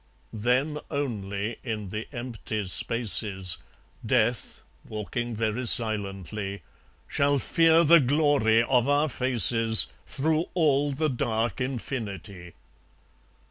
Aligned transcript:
Then 0.33 0.79
only 0.89 1.57
in 1.63 1.89
the 1.89 2.07
empty 2.11 2.67
spaces, 2.69 3.59
Death, 4.03 4.63
walking 4.83 5.35
very 5.35 5.67
silently, 5.67 6.63
Shall 7.07 7.37
fear 7.37 7.83
the 7.83 7.99
glory 7.99 8.63
of 8.63 8.89
our 8.89 9.09
faces 9.09 9.93
Through 10.07 10.45
all 10.55 10.91
the 10.91 11.07
dark 11.09 11.61
infinity. 11.61 12.53